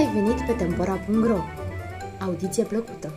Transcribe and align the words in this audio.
ai 0.00 0.12
venit 0.12 0.46
pe 0.46 0.52
Tempora.ro! 0.52 1.38
Audiție 2.20 2.64
plăcută! 2.64 3.12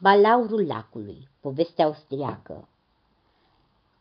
Balaurul 0.00 0.66
lacului, 0.66 1.28
poveste 1.40 1.82
austriacă 1.82 2.68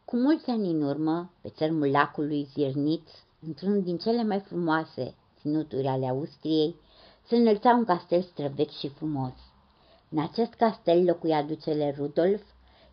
Cu 0.05 0.15
mulți 0.15 0.49
ani 0.49 0.69
în 0.69 0.81
urmă, 0.81 1.31
pe 1.41 1.49
țărmul 1.49 1.91
lacului 1.91 2.47
Zirnitz, 2.53 3.23
într-unul 3.47 3.83
din 3.83 3.97
cele 3.97 4.23
mai 4.23 4.39
frumoase 4.39 5.15
ținuturi 5.39 5.87
ale 5.87 6.07
Austriei, 6.07 6.75
se 7.27 7.35
înălța 7.35 7.69
un 7.69 7.85
castel 7.85 8.21
străvechi 8.21 8.77
și 8.79 8.89
frumos. 8.89 9.33
În 10.09 10.21
acest 10.21 10.53
castel 10.53 11.03
locuia 11.03 11.43
ducele 11.43 11.95
Rudolf, 11.97 12.41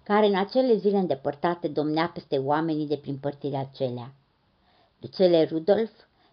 care 0.07 0.27
în 0.27 0.37
acele 0.37 0.77
zile 0.77 0.99
îndepărtate 0.99 1.69
domnea 1.69 2.09
peste 2.09 2.39
oamenii 2.39 2.87
de 2.87 2.97
prin 2.97 3.17
părțile 3.17 3.57
acelea. 3.57 4.13
Ducele 5.01 5.45
Rudolf 5.45 5.91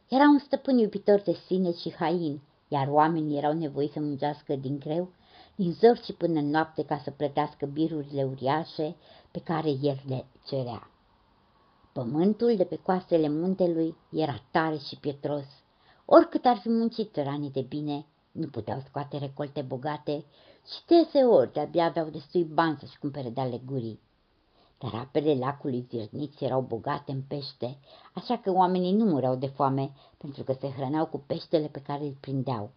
era 0.08 0.24
un 0.24 0.40
stăpân 0.40 0.78
iubitor 0.78 1.22
de 1.22 1.34
sine 1.46 1.72
și 1.74 1.94
hain, 1.94 2.42
iar 2.68 2.88
oamenii 2.88 3.38
erau 3.38 3.54
nevoiți 3.54 3.94
să 3.94 4.00
muncească 4.00 4.56
din 4.56 4.80
greu, 4.80 5.10
din 5.56 5.72
zor 5.72 5.98
și 5.98 6.14
până 6.14 6.40
în 6.40 6.50
noapte 6.50 6.86
ca 6.86 7.02
să 7.04 7.12
plătească 7.12 7.66
birurile 7.66 8.24
uriașe 8.24 8.96
pe 9.32 9.40
care 9.40 9.70
el 9.70 10.02
le 10.08 10.26
cerea. 10.48 10.90
Pământul 11.94 12.56
de 12.56 12.64
pe 12.64 12.76
coastele 12.76 13.30
muntelui 13.30 13.96
era 14.12 14.42
tare 14.52 14.78
și 14.78 14.98
pietros. 15.00 15.46
Oricât 16.06 16.46
ar 16.46 16.58
fi 16.58 16.70
muncit 16.70 17.14
țăranii 17.14 17.52
de 17.52 17.62
bine, 17.62 18.06
nu 18.32 18.48
puteau 18.48 18.84
scoate 18.88 19.18
recolte 19.18 19.62
bogate 19.62 20.26
și 20.68 20.86
deseori 20.86 21.54
de-abia 21.54 21.86
aveau 21.86 22.10
destui 22.10 22.44
bani 22.44 22.78
să-și 22.80 23.00
cumpere 23.00 23.30
de 23.30 23.42
alegurii. 23.42 24.00
Dar 24.78 24.94
apele 24.94 25.36
lacului 25.36 25.88
Zirniți 25.90 26.44
erau 26.44 26.62
bogate 26.62 27.12
în 27.12 27.22
pește, 27.22 27.78
așa 28.14 28.38
că 28.38 28.52
oamenii 28.52 28.94
nu 28.94 29.06
mureau 29.06 29.36
de 29.36 29.48
foame, 29.48 29.92
pentru 30.18 30.44
că 30.44 30.54
se 30.60 30.70
hrăneau 30.70 31.06
cu 31.06 31.18
peștele 31.18 31.68
pe 31.68 31.82
care 31.82 32.04
îl 32.04 32.16
prindeau. 32.20 32.72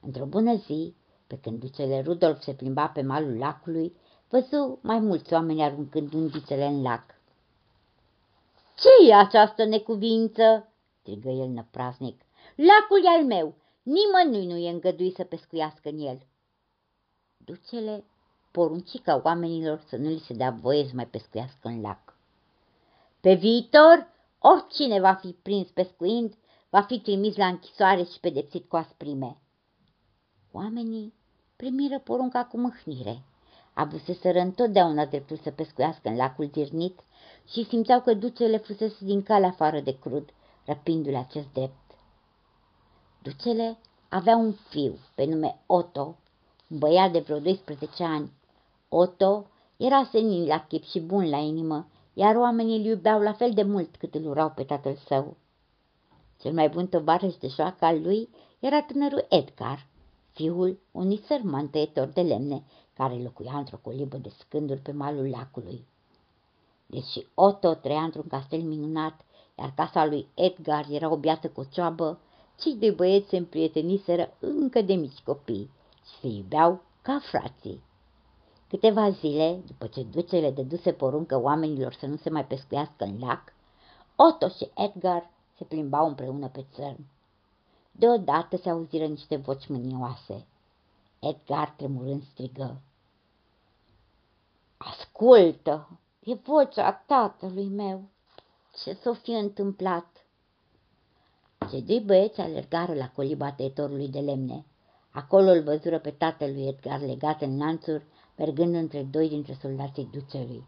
Într-o 0.00 0.24
bună 0.24 0.54
zi, 0.54 0.94
pe 1.26 1.38
când 1.38 1.60
ducele 1.60 2.02
Rudolf 2.02 2.42
se 2.42 2.54
plimba 2.54 2.86
pe 2.86 3.02
malul 3.02 3.38
lacului, 3.38 3.96
văzu 4.28 4.78
mai 4.82 4.98
mulți 4.98 5.32
oameni 5.32 5.62
aruncând 5.62 6.12
undițele 6.12 6.66
în 6.66 6.82
lac. 6.82 7.04
ce 8.76 9.08
e 9.08 9.14
această 9.14 9.64
necuvință?" 9.64 10.72
strigă 11.00 11.28
el 11.28 11.48
năpraznic. 11.48 12.20
Lacul 12.56 13.04
e 13.04 13.08
al 13.18 13.24
meu, 13.24 13.54
nimănui 13.82 14.46
nu 14.46 14.56
e 14.56 14.70
îngăduit 14.70 15.14
să 15.14 15.24
pescuiască 15.24 15.88
în 15.88 15.98
el." 15.98 16.26
Ducele 17.48 18.04
porunci 18.50 19.00
ca 19.00 19.20
oamenilor 19.24 19.84
să 19.88 19.96
nu 19.96 20.08
li 20.08 20.18
se 20.18 20.34
dea 20.34 20.50
voie 20.50 20.84
să 20.84 20.90
mai 20.94 21.06
pescuiască 21.06 21.68
în 21.68 21.80
lac. 21.80 22.16
Pe 23.20 23.34
viitor, 23.34 24.08
oricine 24.38 25.00
va 25.00 25.14
fi 25.14 25.28
prins 25.42 25.68
pescuind, 25.68 26.34
va 26.70 26.82
fi 26.82 27.00
trimis 27.00 27.36
la 27.36 27.46
închisoare 27.46 28.02
și 28.02 28.20
pedepsit 28.20 28.68
cu 28.68 28.76
asprime. 28.76 29.36
Oamenii 30.52 31.14
primiră 31.56 31.98
porunca 31.98 32.44
cu 32.44 32.58
mâhnire. 32.58 33.22
Avuseseră 33.74 34.38
întotdeauna 34.38 35.06
dreptul 35.06 35.36
să 35.36 35.50
pescuiască 35.50 36.08
în 36.08 36.16
lacul 36.16 36.50
Zirnit 36.52 37.00
și 37.50 37.64
simțeau 37.64 38.00
că 38.00 38.14
ducele 38.14 38.56
fusese 38.56 39.04
din 39.04 39.22
cale 39.22 39.46
afară 39.46 39.80
de 39.80 39.98
crud, 39.98 40.28
răpindu-le 40.64 41.16
acest 41.16 41.52
drept. 41.52 41.94
Ducele 43.22 43.78
avea 44.08 44.36
un 44.36 44.52
fiu 44.52 44.98
pe 45.14 45.24
nume 45.24 45.60
Otto, 45.66 46.16
un 46.68 46.78
băiat 46.78 47.12
de 47.12 47.18
vreo 47.18 47.38
12 47.38 48.04
ani. 48.04 48.32
Otto 48.88 49.46
era 49.76 50.08
senin 50.10 50.46
la 50.46 50.66
chip 50.66 50.84
și 50.84 51.00
bun 51.00 51.28
la 51.28 51.36
inimă, 51.36 51.86
iar 52.14 52.36
oamenii 52.36 52.78
îl 52.78 52.84
iubeau 52.84 53.20
la 53.20 53.32
fel 53.32 53.52
de 53.52 53.62
mult 53.62 53.96
cât 53.96 54.14
îl 54.14 54.26
urau 54.26 54.50
pe 54.50 54.62
tatăl 54.62 54.96
său. 55.06 55.36
Cel 56.40 56.52
mai 56.52 56.68
bun 56.68 56.86
tovarăș 56.86 57.34
de 57.34 57.48
joacă 57.48 57.84
al 57.84 58.02
lui 58.02 58.28
era 58.58 58.82
tânărul 58.82 59.26
Edgar, 59.28 59.86
fiul 60.32 60.78
unui 60.92 61.20
sărman 61.26 61.68
tăietor 61.68 62.06
de 62.06 62.20
lemne 62.20 62.62
care 62.94 63.14
locuia 63.14 63.56
într-o 63.56 63.78
colibă 63.82 64.16
de 64.16 64.30
scânduri 64.38 64.80
pe 64.80 64.92
malul 64.92 65.28
lacului. 65.28 65.86
Deși 66.86 67.26
Otto 67.34 67.74
trăia 67.74 68.02
într-un 68.02 68.26
castel 68.28 68.60
minunat, 68.60 69.20
iar 69.58 69.72
casa 69.76 70.06
lui 70.06 70.26
Edgar 70.34 70.86
era 70.90 71.10
o 71.10 71.16
biată 71.16 71.48
cocioabă, 71.48 72.18
cei 72.60 72.74
doi 72.74 72.90
băieți 72.90 73.28
se 73.28 73.36
împrieteniseră 73.36 74.36
încă 74.40 74.82
de 74.82 74.94
mici 74.94 75.22
copii 75.24 75.70
și 76.08 76.20
se 76.20 76.26
iubeau 76.26 76.82
ca 77.02 77.20
frații. 77.30 77.82
Câteva 78.68 79.10
zile, 79.10 79.62
după 79.66 79.86
ce 79.86 80.02
ducele 80.02 80.50
dăduse 80.50 80.92
poruncă 80.92 81.40
oamenilor 81.40 81.92
să 81.92 82.06
nu 82.06 82.16
se 82.16 82.30
mai 82.30 82.46
pescuiască 82.46 83.04
în 83.04 83.18
lac, 83.18 83.52
Otto 84.16 84.48
și 84.48 84.70
Edgar 84.74 85.30
se 85.56 85.64
plimbau 85.64 86.06
împreună 86.06 86.48
pe 86.48 86.64
țărm. 86.74 87.06
Deodată 87.92 88.56
se 88.56 88.70
auziră 88.70 89.06
niște 89.06 89.36
voci 89.36 89.68
mânioase. 89.68 90.46
Edgar, 91.18 91.70
tremurând, 91.76 92.22
strigă. 92.22 92.80
Ascultă! 94.76 95.88
E 96.24 96.34
vocea 96.34 96.92
tatălui 96.92 97.68
meu! 97.68 98.02
Ce 98.82 98.92
s-o 98.92 99.14
fi 99.14 99.30
întâmplat? 99.30 100.06
Cei 101.70 101.82
doi 101.82 102.00
băieți 102.00 102.40
alergară 102.40 102.94
la 102.94 103.10
coliba 103.10 103.52
tăietorului 103.52 104.08
de 104.08 104.20
lemne. 104.20 104.64
Acolo 105.18 105.50
îl 105.50 105.62
văzură 105.62 105.98
pe 105.98 106.10
tatălui 106.10 106.66
Edgar 106.66 107.00
legat 107.00 107.42
în 107.42 107.58
lanțuri, 107.58 108.06
mergând 108.36 108.74
între 108.74 109.02
doi 109.02 109.28
dintre 109.28 109.56
soldații 109.60 110.08
ducelui. 110.12 110.64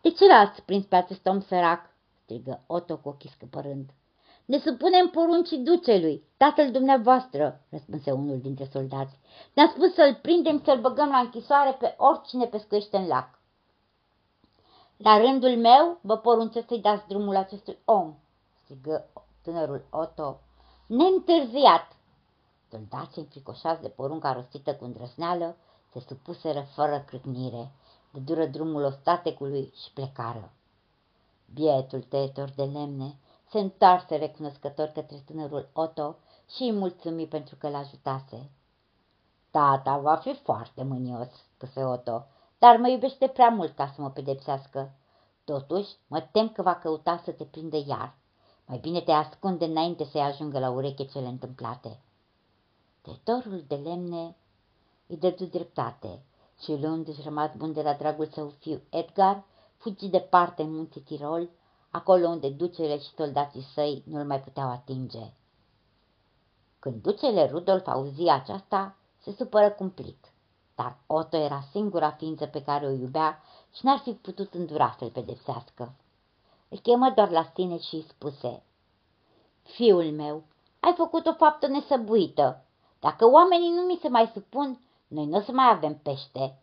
De 0.00 0.10
ce 0.10 0.26
l-ați 0.26 0.62
prins 0.62 0.84
pe 0.84 0.96
acest 0.96 1.26
om 1.26 1.40
sărac?" 1.40 1.90
strigă 2.22 2.64
Otto 2.66 2.96
cu 2.96 3.08
ochii 3.08 3.30
scăpărând. 3.30 3.90
Ne 4.44 4.58
supunem 4.58 5.08
poruncii 5.08 5.58
ducelui, 5.58 6.24
tatăl 6.36 6.70
dumneavoastră, 6.70 7.64
răspunse 7.70 8.10
unul 8.10 8.40
dintre 8.40 8.68
soldați. 8.72 9.18
Ne-a 9.54 9.72
spus 9.74 9.94
să-l 9.94 10.18
prindem, 10.22 10.62
să-l 10.64 10.80
băgăm 10.80 11.08
la 11.08 11.18
închisoare 11.18 11.72
pe 11.72 11.94
oricine 11.98 12.46
pescuiește 12.46 12.96
în 12.96 13.06
lac. 13.06 13.40
La 14.96 15.18
rândul 15.18 15.56
meu 15.56 15.98
vă 16.00 16.16
poruncesc 16.16 16.66
să-i 16.66 16.80
dați 16.80 17.08
drumul 17.08 17.36
acestui 17.36 17.78
om, 17.84 18.14
strigă 18.62 19.08
tânărul 19.42 19.86
Otto, 19.90 20.40
neîntârziat. 20.86 21.95
Soldații 22.70 23.22
înfricoșați 23.22 23.82
de 23.82 23.88
porunca 23.88 24.32
rostită 24.32 24.74
cu 24.74 24.84
îndrăzneală 24.84 25.56
se 25.92 26.00
supuseră 26.00 26.60
fără 26.60 27.04
crâcnire, 27.06 27.72
de 28.10 28.20
dură 28.20 28.46
drumul 28.46 28.82
ostatecului 28.82 29.72
și 29.82 29.92
plecară. 29.92 30.50
Bietul 31.54 32.02
tăietor 32.02 32.50
de 32.50 32.62
lemne 32.62 33.18
se 33.50 33.58
întoarse 33.58 34.16
recunoscător 34.16 34.86
către 34.86 35.16
tânărul 35.26 35.68
Otto 35.72 36.16
și 36.54 36.62
îi 36.62 36.72
mulțumi 36.72 37.26
pentru 37.26 37.56
că 37.56 37.68
l-ajutase. 37.68 38.50
Tata 39.50 39.98
va 39.98 40.16
fi 40.16 40.34
foarte 40.34 40.82
mânios, 40.82 41.28
spuse 41.54 41.84
Otto, 41.84 42.26
dar 42.58 42.76
mă 42.76 42.88
iubește 42.88 43.26
prea 43.26 43.48
mult 43.48 43.76
ca 43.76 43.92
să 43.94 44.02
mă 44.02 44.10
pedepsească. 44.10 44.94
Totuși, 45.44 45.96
mă 46.06 46.20
tem 46.20 46.48
că 46.48 46.62
va 46.62 46.74
căuta 46.74 47.20
să 47.24 47.30
te 47.30 47.44
prindă 47.44 47.76
iar. 47.86 48.14
Mai 48.66 48.78
bine 48.78 49.00
te 49.00 49.12
ascunde 49.12 49.64
înainte 49.64 50.04
să-i 50.04 50.20
ajungă 50.20 50.58
la 50.58 50.70
ureche 50.70 51.04
cele 51.04 51.26
întâmplate. 51.26 52.00
Tătorul 53.06 53.64
de 53.66 53.74
lemne 53.74 54.36
îi 55.06 55.16
dădu 55.16 55.44
dreptate 55.44 56.22
și 56.62 56.76
luându-și 56.76 57.22
rămas 57.22 57.50
bun 57.56 57.72
de 57.72 57.82
la 57.82 57.94
dragul 57.94 58.26
său 58.26 58.48
fiu 58.48 58.80
Edgar, 58.90 59.44
fugi 59.76 60.08
departe 60.08 60.62
în 60.62 60.74
munții 60.74 61.00
Tirol, 61.00 61.48
acolo 61.90 62.28
unde 62.28 62.48
ducele 62.48 62.98
și 62.98 63.14
soldații 63.14 63.66
săi 63.74 64.02
nu-l 64.06 64.24
mai 64.24 64.40
puteau 64.40 64.70
atinge. 64.70 65.32
Când 66.78 67.02
ducele 67.02 67.46
Rudolf 67.46 67.86
auzi 67.86 68.28
aceasta, 68.28 68.96
se 69.18 69.32
supără 69.32 69.70
cumplit, 69.70 70.32
dar 70.74 70.98
Otto 71.06 71.36
era 71.36 71.64
singura 71.70 72.10
ființă 72.10 72.46
pe 72.46 72.62
care 72.62 72.86
o 72.86 72.90
iubea 72.90 73.42
și 73.72 73.84
n-ar 73.84 73.98
fi 73.98 74.12
putut 74.12 74.54
îndura 74.54 74.96
să-l 74.98 75.10
pedepsească. 75.10 75.94
Îl 76.68 76.78
chemă 76.78 77.12
doar 77.14 77.30
la 77.30 77.52
sine 77.54 77.78
și 77.78 77.94
îi 77.94 78.06
spuse, 78.08 78.62
Fiul 79.62 80.12
meu, 80.12 80.42
ai 80.80 80.94
făcut 80.96 81.26
o 81.26 81.32
faptă 81.32 81.66
nesăbuită. 81.66 82.60
Dacă 83.00 83.30
oamenii 83.30 83.70
nu 83.70 83.82
mi 83.82 83.98
se 84.02 84.08
mai 84.08 84.30
supun, 84.34 84.80
noi 85.08 85.26
nu 85.26 85.36
o 85.36 85.40
să 85.40 85.52
mai 85.52 85.70
avem 85.70 85.98
pește. 85.98 86.58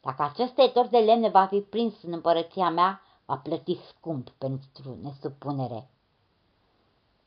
Dacă 0.00 0.22
acest 0.22 0.54
tăietor 0.54 0.86
de 0.86 0.98
lemne 0.98 1.28
va 1.28 1.46
fi 1.46 1.60
prins 1.60 2.02
în 2.02 2.12
împărăția 2.12 2.70
mea, 2.70 3.02
va 3.24 3.36
plăti 3.36 3.78
scump 3.88 4.30
pentru 4.30 4.96
nesupunere. 5.02 5.88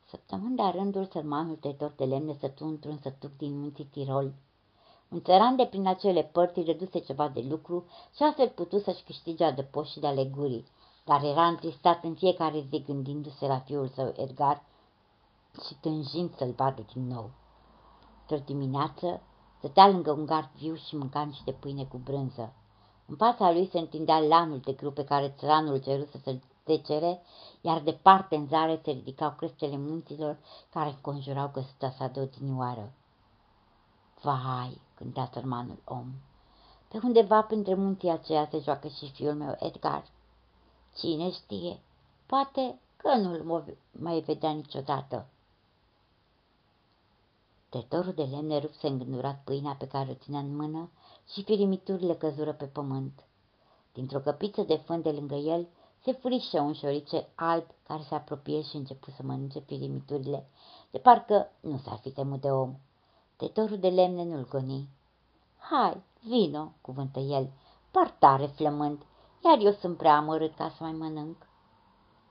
Săptămâni 0.08 0.56
de 0.56 0.62
rândul 0.62 1.04
sărmanul 1.04 1.56
tăitor 1.56 1.92
de 1.96 2.04
lemne 2.04 2.36
sătu 2.40 2.64
într-un 2.64 2.98
sătuc 3.02 3.36
din 3.36 3.60
munții 3.60 3.84
Tirol. 3.84 4.32
Un 5.08 5.22
țăran 5.22 5.56
de 5.56 5.66
prin 5.66 5.86
acele 5.86 6.22
părți 6.22 6.62
reduse 6.62 6.98
ceva 6.98 7.28
de 7.28 7.40
lucru 7.48 7.84
și 8.16 8.22
astfel 8.22 8.48
putu 8.48 8.78
să-și 8.78 9.02
câștige 9.02 9.44
adăpost 9.44 9.90
și 9.90 10.00
de 10.00 10.06
alegurii, 10.06 10.66
dar 11.04 11.22
era 11.22 11.46
întristat 11.46 12.04
în 12.04 12.14
fiecare 12.14 12.66
zi 12.70 12.82
gândindu-se 12.82 13.46
la 13.46 13.58
fiul 13.58 13.88
său 13.88 14.14
Edgar 14.16 14.62
și 15.66 15.74
tânjind 15.80 16.34
să-l 16.36 16.50
vadă 16.50 16.84
din 16.92 17.06
nou. 17.06 17.30
Într-o 18.26 18.44
dimineață 18.44 19.20
stătea 19.58 19.88
lângă 19.88 20.12
un 20.12 20.26
gard 20.26 20.50
viu 20.56 20.74
și 20.74 20.96
mânca 20.96 21.22
niște 21.22 21.52
pâine 21.52 21.84
cu 21.84 21.96
brânză. 21.96 22.52
În 23.06 23.16
fața 23.16 23.52
lui 23.52 23.68
se 23.72 23.78
întindea 23.78 24.18
lanul 24.18 24.58
de 24.58 24.72
grâu 24.72 24.90
pe 24.90 25.04
care 25.04 25.34
țăranul 25.38 25.78
ceruse 25.78 26.20
să-l 26.24 26.42
tecere, 26.62 27.22
iar 27.60 27.80
departe 27.80 28.36
în 28.36 28.46
zare 28.46 28.80
se 28.84 28.90
ridicau 28.90 29.30
crestele 29.30 29.76
munților 29.76 30.38
care 30.72 30.88
înconjurau 30.88 31.50
găsuta 31.52 31.90
sa 31.90 32.06
de 32.06 32.20
odinioară. 32.20 32.92
Vai, 34.22 34.80
cântea 34.94 35.30
sărmanul 35.32 35.78
om, 35.84 36.06
pe 36.88 37.00
undeva 37.02 37.42
printre 37.42 37.74
munții 37.74 38.10
aceia 38.10 38.48
se 38.50 38.58
joacă 38.58 38.88
și 38.88 39.10
fiul 39.10 39.34
meu, 39.34 39.56
Edgar. 39.58 40.04
Cine 40.96 41.30
știe, 41.30 41.80
poate 42.26 42.78
că 42.96 43.16
nu-l 43.16 43.76
mai 43.90 44.20
vedea 44.20 44.50
niciodată. 44.50 45.26
Tătorul 47.74 48.12
de 48.12 48.22
lemne 48.22 48.58
rupse 48.58 48.86
îngândurat 48.86 49.40
pâinea 49.44 49.74
pe 49.74 49.86
care 49.86 50.10
o 50.10 50.14
ținea 50.14 50.40
în 50.40 50.56
mână 50.56 50.90
și 51.32 51.42
firimiturile 51.42 52.14
căzură 52.14 52.52
pe 52.52 52.64
pământ. 52.64 53.24
Dintr-o 53.92 54.18
căpiță 54.18 54.62
de 54.62 54.76
fân 54.76 55.02
de 55.02 55.10
lângă 55.10 55.34
el 55.34 55.68
se 56.02 56.12
furișă 56.12 56.60
un 56.60 56.72
șorice 56.72 57.28
alb 57.34 57.64
care 57.86 58.02
se 58.02 58.14
apropie 58.14 58.62
și 58.62 58.76
începu 58.76 59.10
să 59.10 59.22
mănânce 59.22 59.58
firimiturile, 59.58 60.46
de 60.90 60.98
parcă 60.98 61.50
nu 61.60 61.78
s-ar 61.78 61.98
fi 61.98 62.10
temut 62.10 62.40
de 62.40 62.50
om. 62.50 62.74
Tătorul 63.36 63.78
de 63.78 63.88
lemne 63.88 64.24
nu-l 64.24 64.48
goni. 64.48 64.88
Hai, 65.58 66.02
vino, 66.22 66.72
cuvântă 66.80 67.18
el, 67.18 67.50
partare 67.90 68.46
flămând, 68.46 69.02
iar 69.44 69.58
eu 69.58 69.72
sunt 69.72 69.96
prea 69.96 70.16
amărât 70.16 70.54
ca 70.54 70.68
să 70.68 70.82
mai 70.82 70.92
mănânc. 70.92 71.46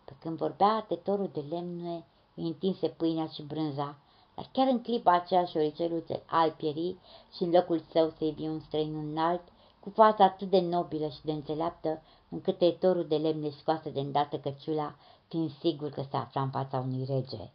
Pe 0.05 0.15
când 0.19 0.37
vorbea, 0.37 0.85
tătorul 0.87 1.29
de 1.33 1.45
lemne 1.49 2.05
îi 2.35 2.47
întinse 2.47 2.87
pâinea 2.87 3.27
și 3.27 3.43
brânza, 3.43 3.97
dar 4.35 4.49
chiar 4.51 4.67
în 4.67 4.81
clipa 4.81 5.11
aceea 5.11 5.45
șoricelul 5.45 6.03
al 6.25 6.51
pieri 6.51 6.95
și 7.35 7.43
în 7.43 7.51
locul 7.51 7.83
său 7.91 8.13
se 8.17 8.25
ivi 8.25 8.47
un 8.47 8.59
străin 8.59 8.95
înalt, 8.95 9.41
cu 9.79 9.89
fața 9.89 10.23
atât 10.23 10.49
de 10.49 10.59
nobilă 10.59 11.07
și 11.07 11.23
de 11.23 11.31
înțeleaptă, 11.31 12.01
încât 12.29 12.57
tăitorul 12.57 13.07
de 13.07 13.15
lemne 13.17 13.49
scoase 13.49 13.89
de 13.89 13.99
îndată 13.99 14.37
căciula, 14.37 14.95
fiind 15.27 15.51
sigur 15.59 15.89
că 15.89 16.01
se 16.09 16.17
afla 16.17 16.41
în 16.41 16.49
fața 16.49 16.77
unui 16.77 17.05
rege. 17.05 17.51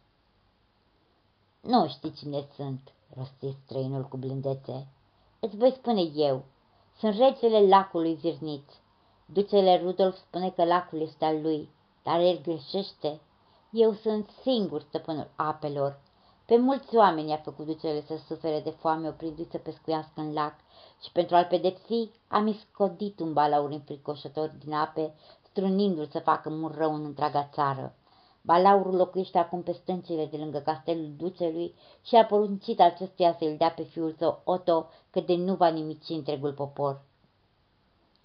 Nu 1.61 1.87
știi 1.87 2.13
cine 2.13 2.47
sunt, 2.55 2.93
rosti 3.15 3.57
străinul 3.63 4.03
cu 4.03 4.17
blândețe. 4.17 4.87
Îți 5.39 5.57
voi 5.57 5.71
spune 5.71 6.01
eu, 6.01 6.43
sunt 6.99 7.15
regele 7.15 7.67
lacului 7.67 8.15
Zirniț. 8.15 8.71
Ducele 9.25 9.81
Rudolf 9.81 10.17
spune 10.17 10.49
că 10.49 10.63
lacul 10.63 11.01
este 11.01 11.25
al 11.25 11.41
lui, 11.41 11.69
dar 12.03 12.19
el 12.19 12.41
greșește. 12.41 13.19
Eu 13.71 13.93
sunt 13.93 14.29
singur 14.41 14.81
stăpânul 14.81 15.29
apelor 15.35 15.99
pe 16.49 16.57
mulți 16.57 16.95
oameni 16.95 17.31
a 17.31 17.37
făcut 17.37 17.65
ducele 17.65 18.01
să 18.01 18.17
sufere 18.27 18.59
de 18.59 18.69
foame 18.69 19.07
oprindu-i 19.07 19.47
să 19.51 19.57
pescuiască 19.57 20.11
în 20.15 20.33
lac 20.33 20.53
și 21.03 21.11
pentru 21.11 21.35
a-l 21.35 21.45
pedepsi 21.45 22.09
am 22.27 22.47
iscodit 22.47 23.19
un 23.19 23.33
balaur 23.33 23.71
înfricoșător 23.71 24.55
din 24.63 24.73
ape, 24.73 25.13
strunindu-l 25.49 26.07
să 26.11 26.19
facă 26.19 26.49
mult 26.49 26.75
rău 26.75 26.93
în 26.93 27.05
întreaga 27.05 27.49
țară. 27.53 27.95
Balaurul 28.41 28.95
locuiește 28.95 29.37
acum 29.37 29.63
pe 29.63 29.71
stâncile 29.71 30.25
de 30.25 30.37
lângă 30.37 30.59
castelul 30.59 31.13
ducelui 31.17 31.75
și 32.01 32.15
a 32.15 32.25
poruncit 32.25 32.79
acestuia 32.79 33.35
să-l 33.39 33.55
dea 33.57 33.71
pe 33.71 33.83
fiul 33.83 34.15
său 34.17 34.41
Otto, 34.43 34.89
că 35.09 35.19
de 35.19 35.35
nu 35.35 35.55
va 35.55 35.67
nimici 35.67 36.09
întregul 36.09 36.53
popor. 36.53 37.01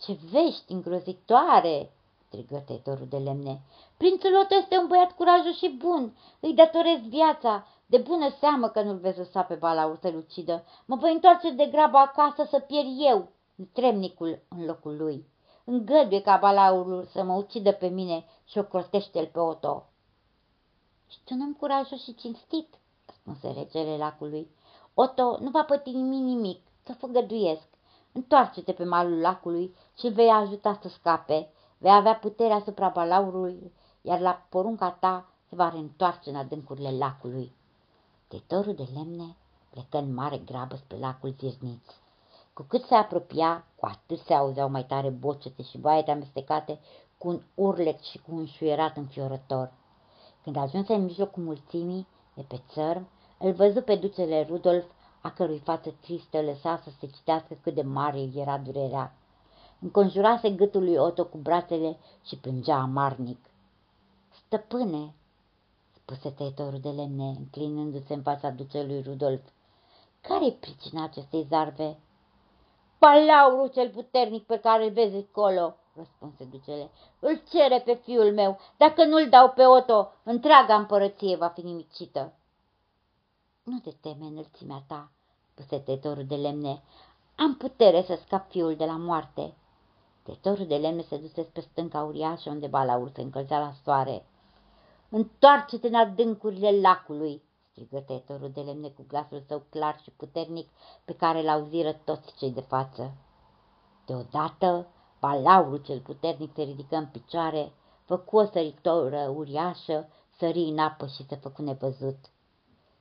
Ce 0.01 0.19
vești 0.31 0.73
îngrozitoare!" 0.73 1.91
Strigă 2.35 2.63
tăitorul 2.67 3.07
de 3.09 3.17
lemne. 3.17 3.61
Prințul 3.97 4.37
Otto 4.43 4.55
este 4.55 4.79
un 4.79 4.87
băiat 4.87 5.13
curajos 5.13 5.57
și 5.57 5.77
bun, 5.79 6.17
îi 6.41 6.55
datorez 6.55 7.01
viața, 7.09 7.67
de 7.87 7.99
bună 7.99 8.29
seamă 8.41 8.69
că 8.69 8.83
nu-l 8.83 8.97
vezi 8.97 9.19
lăsa 9.19 9.43
pe 9.43 9.55
balaur 9.55 9.99
să-l 10.01 10.17
ucidă. 10.17 10.65
Mă 10.87 10.97
voi 10.97 11.13
întoarce 11.13 11.51
de 11.51 11.67
grabă 11.67 11.97
acasă 11.97 12.47
să 12.51 12.59
pierd 12.59 12.89
eu, 12.99 13.29
tremnicul 13.73 14.43
în 14.49 14.65
locul 14.65 14.97
lui. 14.97 15.27
Îngăduie 15.65 16.23
ca 16.23 16.37
balaurul 16.37 17.05
să 17.13 17.23
mă 17.23 17.33
ucidă 17.33 17.73
pe 17.73 17.87
mine 17.87 18.25
și 18.45 18.59
o 18.59 18.63
crotește-l 18.63 19.27
pe 19.27 19.39
Oto. 19.39 19.87
Și 21.09 21.19
tu 21.25 21.35
nu-mi 21.35 21.57
curajos 21.57 22.03
și 22.03 22.15
cinstit, 22.15 22.75
spuse 23.07 23.53
regele 23.57 23.97
lacului. 23.97 24.51
Oto 24.95 25.39
nu 25.41 25.51
va 25.51 25.65
păti 25.65 25.91
nimic 25.91 26.23
nimic, 26.23 26.61
să 26.83 26.93
făgăduiesc. 26.93 27.69
Întoarce-te 28.13 28.73
pe 28.73 28.85
malul 28.85 29.21
lacului 29.21 29.75
și 29.99 30.09
vei 30.09 30.29
ajuta 30.29 30.79
să 30.83 30.89
scape. 30.89 31.54
Vei 31.85 31.93
avea 31.93 32.15
puterea 32.15 32.57
asupra 32.57 32.89
balaurului, 32.89 33.73
iar 34.03 34.21
la 34.21 34.47
porunca 34.49 34.91
ta 34.91 35.29
se 35.49 35.55
va 35.55 35.69
reîntoarce 35.69 36.31
în 36.31 36.37
adâncurile 36.37 36.91
lacului. 36.91 37.53
Tătorul 38.29 38.75
de 38.75 38.89
lemne 38.95 39.37
plecă 39.71 39.99
în 39.99 40.15
mare 40.15 40.39
grabă 40.39 40.77
spre 40.77 40.99
lacul 40.99 41.35
Zirniț. 41.39 41.85
Cu 42.53 42.63
cât 42.63 42.85
se 42.85 42.95
apropia, 42.95 43.65
cu 43.77 43.87
atât 43.87 44.19
se 44.19 44.35
auzeau 44.35 44.69
mai 44.69 44.85
tare 44.85 45.09
bocete 45.09 45.63
și 45.63 45.79
baete 45.79 46.11
amestecate 46.11 46.79
cu 47.19 47.29
un 47.29 47.43
urlet 47.55 48.01
și 48.01 48.19
cu 48.19 48.35
un 48.35 48.47
șuierat 48.47 48.97
înfiorător. 48.97 49.73
Când 50.43 50.57
ajunse 50.57 50.95
în 50.95 51.05
mijlocul 51.05 51.43
mulțimii, 51.43 52.07
de 52.35 52.45
pe 52.49 52.61
țărm, 52.69 53.09
îl 53.39 53.53
văzu 53.53 53.81
pe 53.81 53.97
ducele 53.97 54.47
Rudolf, 54.49 54.85
a 55.21 55.31
cărui 55.31 55.59
față 55.59 55.95
tristă 56.01 56.41
lăsa 56.41 56.81
să 56.85 56.91
se 57.01 57.07
citească 57.07 57.57
cât 57.63 57.75
de 57.75 57.83
mare 57.83 58.29
era 58.35 58.59
durerea. 58.59 59.13
Înconjurase 59.85 60.51
gâtul 60.51 60.85
lui 60.85 60.97
Otto 60.97 61.25
cu 61.25 61.37
brațele 61.37 61.99
și 62.25 62.37
plângea 62.37 62.77
amarnic. 62.77 63.39
Stăpâne, 64.31 65.15
spuse 65.95 66.31
tăietorul 66.31 66.81
de 66.81 66.89
lemne, 66.89 67.35
înclinându-se 67.39 68.15
în 68.15 68.23
fața 68.23 68.51
ducelui 68.51 69.03
Rudolf. 69.03 69.41
Care-i 70.21 70.53
pricina 70.53 71.05
acestei 71.05 71.47
zarve? 71.49 71.99
Palaurul 72.99 73.69
cel 73.69 73.91
puternic 73.91 74.45
pe 74.45 74.59
care 74.59 74.85
îl 74.85 74.91
vezi 74.91 75.17
acolo, 75.17 75.77
răspunse 75.97 76.45
ducele. 76.45 76.91
Îl 77.19 77.43
cere 77.51 77.81
pe 77.81 77.95
fiul 77.95 78.33
meu. 78.33 78.59
Dacă 78.77 79.05
nu-l 79.05 79.29
dau 79.29 79.51
pe 79.51 79.67
Otto, 79.67 80.13
întreaga 80.23 80.75
împărăție 80.75 81.37
va 81.37 81.49
fi 81.49 81.61
nimicită. 81.61 82.33
Nu 83.63 83.79
te 83.79 83.91
teme 84.01 84.27
înălțimea 84.27 84.85
ta, 84.87 85.11
spuse 85.53 85.79
tăietorul 85.79 86.25
de 86.25 86.37
lemne. 86.37 86.83
Am 87.37 87.57
putere 87.57 88.03
să 88.03 88.19
scap 88.25 88.51
fiul 88.51 88.77
de 88.77 88.85
la 88.85 88.97
moarte. 88.97 89.55
Tăietorul 90.25 90.67
de 90.67 90.77
lemne 90.77 91.03
se 91.03 91.17
duse 91.17 91.43
spre 91.43 91.61
stânca 91.61 92.03
uriașă 92.03 92.51
unde 92.51 92.67
balaur 92.67 93.11
se 93.15 93.21
încălzea 93.21 93.59
la 93.59 93.73
soare. 93.83 94.27
Întoarce-te 95.09 95.87
în 95.87 95.95
adâncurile 95.95 96.81
lacului, 96.81 97.43
strigă 97.71 98.01
tăietorul 98.01 98.51
de 98.51 98.61
lemne 98.61 98.89
cu 98.89 99.05
glasul 99.09 99.43
său 99.47 99.63
clar 99.71 100.01
și 100.03 100.11
puternic 100.11 100.69
pe 101.05 101.15
care 101.15 101.43
l-auziră 101.43 101.93
toți 101.93 102.35
cei 102.39 102.51
de 102.51 102.61
față. 102.61 103.15
Deodată, 104.07 104.87
balaurul 105.21 105.83
cel 105.83 106.01
puternic 106.01 106.53
se 106.55 106.63
ridică 106.63 106.97
în 106.97 107.07
picioare, 107.07 107.73
făcu 108.05 108.37
o 108.37 108.45
săritoră 108.45 109.29
uriașă, 109.29 110.09
sări 110.39 110.59
în 110.59 110.79
apă 110.79 111.07
și 111.07 111.27
se 111.27 111.37
făcu 111.37 111.63
nevăzut. 111.63 112.19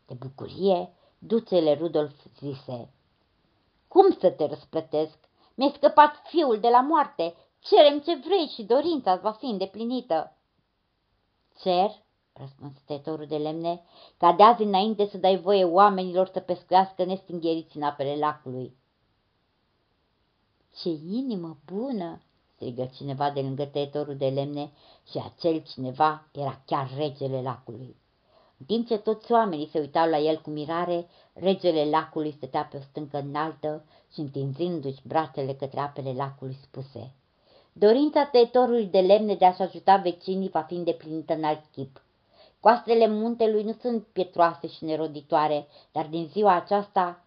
De 0.06 0.14
bucurie, 0.14 0.94
ducele 1.18 1.74
Rudolf 1.74 2.26
zise, 2.40 2.90
Cum 3.88 4.12
să 4.20 4.30
te 4.30 4.46
răsplătesc? 4.46 5.18
Mi-ai 5.56 5.74
scăpat 5.76 6.22
fiul 6.28 6.60
de 6.60 6.68
la 6.68 6.82
moarte, 6.82 7.36
cerem 7.60 8.00
ce 8.00 8.16
vrei 8.16 8.48
și 8.48 8.64
dorința 8.64 9.16
va 9.16 9.32
fi 9.32 9.46
îndeplinită. 9.46 10.38
Cer, 11.62 11.92
răspunse 12.34 12.82
tătorul 12.86 13.26
de 13.26 13.38
lemne, 13.38 13.84
ca 14.18 14.32
de 14.34 14.44
azi 14.44 14.64
înainte 14.64 15.06
să 15.06 15.18
dai 15.18 15.38
voie 15.38 15.64
oamenilor 15.64 16.28
să 16.28 16.40
pescuiască 16.40 17.04
nestingheriți 17.04 17.78
în 17.78 17.84
apele 17.84 18.16
lacului. 18.16 18.78
Ce 20.82 20.90
inimă 20.90 21.58
bună! 21.66 22.22
strigă 22.56 22.90
cineva 22.96 23.32
de 23.32 23.42
lângă 23.42 23.66
tăietorul 23.66 24.18
de 24.18 24.30
lemne 24.30 24.72
și 25.12 25.18
acel 25.18 25.64
cineva 25.74 26.28
era 26.32 26.62
chiar 26.66 26.90
regele 26.96 27.42
lacului. 27.42 28.03
În 28.68 28.76
timp 28.76 28.88
ce 28.88 28.98
toți 28.98 29.32
oamenii 29.32 29.70
se 29.72 29.80
uitau 29.80 30.10
la 30.10 30.18
el 30.18 30.42
cu 30.42 30.50
mirare, 30.50 31.08
regele 31.34 31.90
lacului 31.90 32.32
stătea 32.32 32.68
pe 32.72 32.78
o 32.78 32.80
stâncă 32.80 33.18
înaltă 33.18 33.86
și 34.14 34.20
întinzându-și 34.20 35.08
brațele 35.08 35.54
către 35.54 35.80
apele 35.80 36.14
lacului 36.14 36.58
spuse– 36.62 37.12
Dorința 37.76 38.26
tăietorului 38.26 38.86
de 38.86 39.00
lemne 39.00 39.36
de 39.36 39.46
a-și 39.46 39.62
ajuta 39.62 39.96
vecinii 39.96 40.50
va 40.50 40.62
fi 40.62 40.74
îndeplinită 40.74 41.34
în 41.34 41.44
alt 41.44 41.64
chip. 41.72 42.02
Coastele 42.60 43.08
muntelui 43.08 43.64
nu 43.64 43.76
sunt 43.82 44.04
pietroase 44.04 44.68
și 44.68 44.86
neroditoare, 44.86 45.68
dar 45.92 46.06
din 46.06 46.28
ziua 46.32 46.56
aceasta 46.56 47.24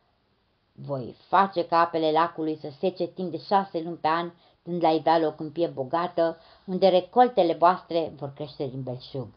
voi 0.72 1.16
face 1.28 1.66
ca 1.66 1.78
apele 1.78 2.10
lacului 2.10 2.58
să 2.60 2.68
sece 2.78 3.06
timp 3.06 3.30
de 3.30 3.38
șase 3.38 3.80
luni 3.80 3.96
pe 3.96 4.08
an, 4.08 4.30
dând 4.62 4.82
la 4.82 4.90
iveală 4.90 5.26
o 5.26 5.32
câmpie 5.32 5.66
bogată, 5.66 6.38
unde 6.64 6.88
recoltele 6.88 7.54
voastre 7.54 8.12
vor 8.16 8.32
crește 8.34 8.66
din 8.66 8.82
belșug. 8.82 9.28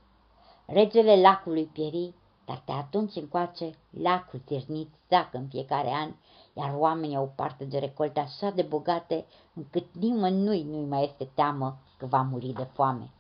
Regele 0.72 1.22
lacului 1.22 1.66
pieri, 1.66 2.14
dar 2.46 2.62
de 2.66 2.72
atunci 2.72 3.16
încoace 3.16 3.72
lacul 3.90 4.40
tiernit 4.40 4.90
zacă 5.10 5.38
în 5.38 5.48
fiecare 5.48 5.90
an 5.90 6.12
iar 6.54 6.74
oamenii 6.78 7.16
au 7.16 7.32
parte 7.36 7.66
de 7.66 7.78
recolte 7.78 8.20
așa 8.20 8.50
de 8.50 8.62
bogate 8.62 9.26
încât 9.54 9.86
nimănui 9.94 10.64
nu-i 10.64 10.86
mai 10.86 11.04
este 11.04 11.30
teamă 11.34 11.78
că 11.98 12.06
va 12.06 12.22
muri 12.22 12.54
de 12.58 12.68
foame. 12.74 13.12